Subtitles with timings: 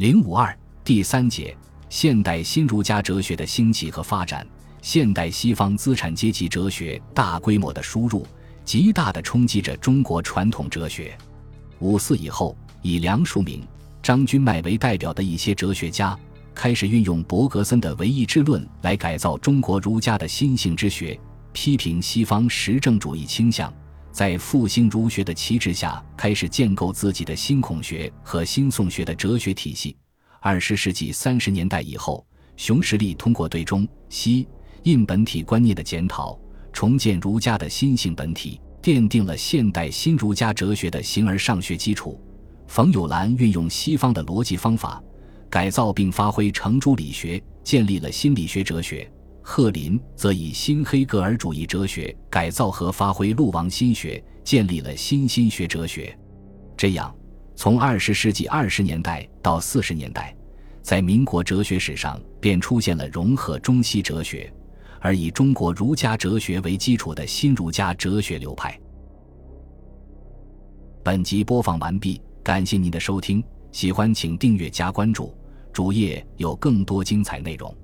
[0.00, 1.54] 零五二第三节：
[1.90, 4.46] 现代新儒家哲学的兴起和发展。
[4.80, 8.26] 现代西方资产阶级哲学大规模的输入，
[8.64, 11.14] 极大的冲击着中国传统哲学。
[11.80, 13.60] 五四以后，以梁漱溟、
[14.02, 16.18] 张君迈为代表的一些哲学家，
[16.54, 21.20] 开始运用伯格森的唯意志论来改造中国儒家的心性之学，
[21.52, 23.70] 批评西方实证主义倾向，
[24.12, 29.96] 在复兴儒学的旗帜下，开始建构自己的新孔学和新宋学的哲学体系。
[30.40, 34.46] 二十世纪三十年代以后，熊十力通过对中西。
[34.84, 36.38] 印本体观念的检讨，
[36.72, 42.18] 重建儒家的新性本体，奠定了现代新儒家哲学的形而上学基础。
[42.66, 45.02] 冯友兰运用西方的逻辑方法，
[45.50, 49.10] 改造并发挥程朱理学，建立了心理学哲学。
[49.42, 56.16] 贺林则以新黑格尔主义哲学改造和发挥陆王心学，建立了新心学哲学。
[56.76, 57.14] 这样，
[57.54, 60.34] 从二十世纪二十年代到四十年代，
[60.82, 64.52] 在民国哲学史上便出现了融合中西哲学。
[65.02, 68.78] 而以中国儒家哲学为基础的新儒家哲学流派。
[71.02, 75.34] 本集播放完毕，感谢您的收听，喜欢请订阅加关注，
[75.72, 77.74] 主页有更多精彩内容。